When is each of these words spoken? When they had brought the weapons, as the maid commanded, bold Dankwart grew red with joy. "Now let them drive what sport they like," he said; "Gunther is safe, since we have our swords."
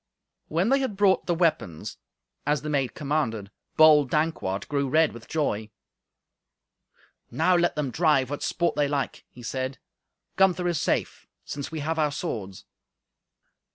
When 0.47 0.69
they 0.69 0.79
had 0.79 0.97
brought 0.97 1.27
the 1.27 1.35
weapons, 1.35 1.99
as 2.43 2.63
the 2.63 2.71
maid 2.71 2.95
commanded, 2.95 3.51
bold 3.77 4.09
Dankwart 4.09 4.67
grew 4.67 4.89
red 4.89 5.13
with 5.13 5.27
joy. 5.27 5.69
"Now 7.29 7.55
let 7.55 7.75
them 7.75 7.91
drive 7.91 8.31
what 8.31 8.41
sport 8.41 8.75
they 8.75 8.87
like," 8.87 9.25
he 9.29 9.43
said; 9.43 9.77
"Gunther 10.37 10.67
is 10.67 10.81
safe, 10.81 11.27
since 11.45 11.71
we 11.71 11.81
have 11.81 11.99
our 11.99 12.11
swords." 12.11 12.65